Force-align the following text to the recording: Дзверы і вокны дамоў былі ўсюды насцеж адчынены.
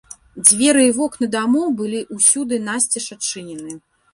Дзверы 0.45 0.85
і 0.87 0.93
вокны 0.99 1.27
дамоў 1.35 1.67
былі 1.81 2.01
ўсюды 2.17 2.61
насцеж 2.71 3.05
адчынены. 3.19 3.79